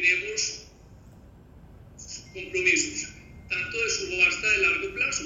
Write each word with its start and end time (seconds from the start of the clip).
tenemos 0.00 0.66
compromisos, 2.32 3.08
tanto 3.48 3.78
de 3.78 3.90
subasta 3.90 4.50
de 4.50 4.58
largo 4.58 4.94
plazo 4.94 5.24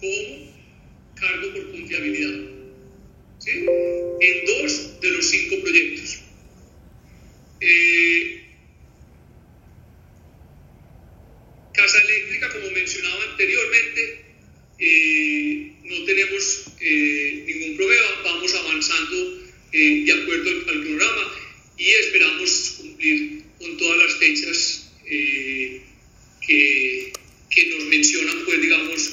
como 0.00 0.58
cargo 1.14 1.52
por 1.52 1.72
confiabilidad. 1.72 2.58
En 4.20 4.46
dos 4.46 5.00
de 5.00 5.10
los 5.10 5.30
cinco 5.30 5.62
proyectos. 5.62 6.18
Eh, 7.60 8.44
Casa 11.72 11.98
Eléctrica, 12.02 12.52
como 12.52 12.70
mencionaba 12.72 13.24
anteriormente, 13.30 14.24
eh, 14.78 15.72
no 15.84 16.04
tenemos 16.04 16.64
eh, 16.80 17.44
ningún 17.46 17.76
problema, 17.76 18.06
vamos 18.24 18.54
avanzando 18.54 19.48
de 19.72 20.22
acuerdo 20.22 20.50
al, 20.50 20.82
programa 20.82 21.47
y 21.78 21.90
esperamos 21.90 22.74
cumplir 22.76 23.42
con 23.58 23.76
todas 23.76 23.98
las 23.98 24.14
fechas 24.18 24.90
que, 25.06 25.82
que, 26.46 27.12
nos 27.70 27.84
mencionan, 27.84 28.44
pues 28.44 28.60
digamos, 28.60 29.12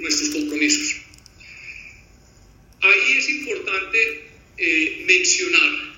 nuestros 0.00 0.30
compromisos. 0.30 0.96
Ahí 2.80 3.12
es 3.18 3.28
importante 3.28 3.98
eh, 4.56 5.04
mencionar 5.06 5.90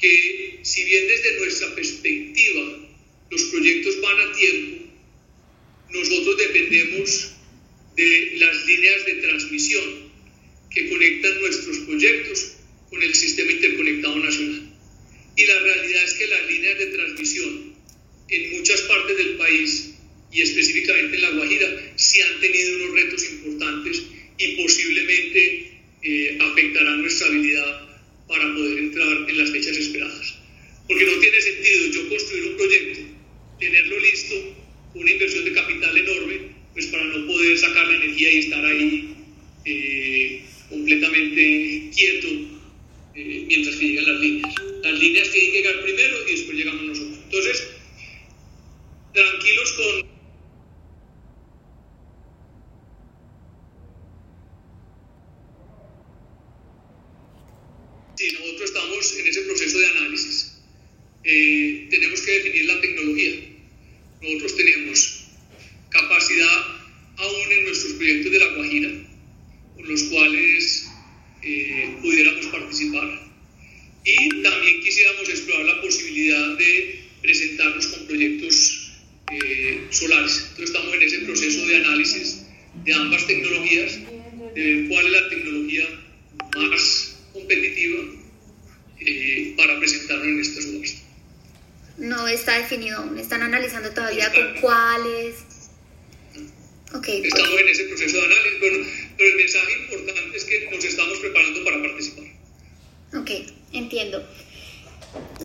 que 0.00 0.60
si 0.62 0.84
bien 0.84 1.08
desde 1.08 1.38
nuestra 1.38 1.74
perspectiva 1.74 2.88
los 3.30 3.42
proyectos 3.44 4.00
van 4.00 4.20
a 4.20 4.32
tiempo, 4.36 4.84
nosotros 5.90 6.36
dependemos 6.36 7.32
de 7.96 8.32
las 8.36 8.66
líneas 8.66 9.06
de 9.06 9.14
transmisión 9.14 10.12
que 10.70 10.90
conectan 10.90 11.40
nuestros 11.40 11.78
proyectos 11.78 12.56
con 12.90 13.02
el 13.02 13.14
sistema 13.14 13.52
interconectado 13.52 14.16
nacional. 14.16 14.73
Y 15.44 15.46
la 15.46 15.58
realidad 15.58 16.04
es 16.04 16.14
que 16.14 16.26
las 16.26 16.50
líneas 16.50 16.78
de 16.78 16.86
transmisión 16.86 17.74
en 18.30 18.56
muchas 18.56 18.80
partes 18.82 19.14
del 19.18 19.36
país 19.36 19.90
y 20.32 20.40
específicamente 20.40 21.16
en 21.16 21.20
La 21.20 21.30
Guajira 21.32 21.92
sí 21.96 22.22
han 22.22 22.40
tenido 22.40 22.76
unos 22.76 22.94
retos 22.94 23.30
importantes 23.30 24.02
y 24.38 24.46
posiblemente 24.56 25.70
eh, 26.02 26.38
afectará 26.40 26.96
nuestra 26.96 27.26
habilidad 27.26 27.88
para 28.26 28.54
poder 28.54 28.78
entrar 28.78 29.28
en 29.28 29.36
las 29.36 29.50
fechas 29.50 29.76
esperadas. 29.76 30.34
Porque 30.88 31.04
no 31.04 31.12
tiene 31.18 31.42
sentido 31.42 31.86
yo 31.88 32.08
construir 32.08 32.44
un 32.46 32.56
proyecto, 32.56 33.00
tenerlo 33.60 34.00
listo, 34.00 34.34
una 34.94 35.10
inversión 35.10 35.44
de 35.44 35.52
capital 35.52 35.98
enorme, 35.98 36.40
pues 36.72 36.86
para 36.86 37.04
no 37.04 37.26
poder 37.26 37.58
sacar 37.58 37.86
la 37.86 37.96
energía 37.96 38.32
y 38.32 38.38
estar 38.38 38.64
ahí 38.64 39.14
eh, 39.66 40.42
completamente 40.70 41.90
quieto 41.94 42.28
eh, 43.14 43.44
mientras 43.46 43.76
que 43.76 43.88
llegan 43.88 44.06
las 44.06 44.20
líneas. 44.22 44.73
Las 44.94 45.02
líneas 45.02 45.28
tienen 45.32 45.50
que 45.50 45.58
llegar 45.58 45.82
primero 45.82 46.28
y 46.28 46.30
después 46.36 46.56
llegamos 46.56 46.82
nosotros. 46.84 47.18
Entonces, 47.24 47.66
tranquilos 49.12 49.72
con 49.72 50.14
Sí, 58.16 58.32
nosotros 58.38 58.62
estamos 58.62 59.18
en 59.18 59.26
ese 59.26 59.42
proceso 59.42 59.78
de 59.80 59.86
análisis. 59.88 60.62
Eh, 61.24 61.88
tenemos 61.90 62.20
que 62.20 62.30
definir 62.30 62.66
la 62.66 62.80
tecnología. 62.80 63.32
Nosotros 64.22 64.56
tenemos 64.56 65.24
capacidad 65.90 66.66
aún 67.16 67.50
en 67.50 67.64
nuestros 67.64 67.94
proyectos 67.94 68.30
de 68.30 68.38
La 68.38 68.54
Guajira, 68.54 68.90
con 69.74 69.88
los 69.88 70.04
cuales 70.04 70.86
eh, 71.42 71.96
pudiéramos 72.00 72.46
participar. 72.46 73.24
Y 74.04 74.42
también 74.42 74.82
quisiéramos 74.82 75.26
explorar 75.30 75.64
la 75.64 75.80
posibilidad 75.80 76.58
de 76.58 77.04
presentarnos 77.22 77.86
con 77.86 78.06
proyectos 78.06 78.92
eh, 79.32 79.83
solares. 79.94 80.38
Entonces 80.50 80.64
estamos 80.64 80.94
en 80.94 81.02
ese 81.02 81.18
proceso 81.20 81.66
de 81.66 81.76
análisis 81.76 82.42
de 82.84 82.94
ambas 82.94 83.26
tecnologías, 83.26 83.98
de 84.54 84.62
ver 84.62 84.88
cuál 84.88 85.06
es 85.06 85.12
la 85.12 85.28
tecnología 85.28 85.84
más 86.56 87.16
competitiva 87.32 88.02
eh, 89.00 89.54
para 89.56 89.78
presentarlo 89.78 90.24
en 90.24 90.40
esta 90.40 90.62
subasta. 90.62 91.00
No 91.98 92.26
está 92.26 92.58
definido 92.58 92.98
aún, 92.98 93.18
están 93.18 93.42
analizando 93.42 93.90
todavía 93.90 94.32
con 94.32 94.60
cuáles. 94.60 95.36
Okay, 96.92 97.22
estamos 97.24 97.50
pues. 97.50 97.62
en 97.62 97.68
ese 97.68 97.84
proceso 97.84 98.16
de 98.16 98.24
análisis, 98.24 98.60
bueno, 98.60 98.86
pero 99.16 99.30
el 99.30 99.36
mensaje 99.36 99.72
importante 99.90 100.36
es 100.36 100.44
que 100.44 100.68
nos 100.70 100.84
estamos 100.84 101.18
preparando 101.18 101.33